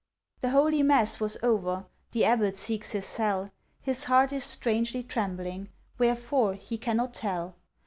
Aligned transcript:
The 0.39 0.49
Holy 0.49 0.81
Mass 0.81 1.19
was 1.19 1.37
over, 1.43 1.85
The 2.11 2.25
Abbot 2.25 2.57
seeks 2.57 2.93
his 2.93 3.05
cell, 3.05 3.51
His 3.81 4.05
heart 4.05 4.33
is 4.33 4.43
strangely 4.43 5.03
trembling, 5.03 5.69
Wherefore 5.99 6.55
he 6.55 6.79
cannot 6.79 7.13
tell. 7.13 7.55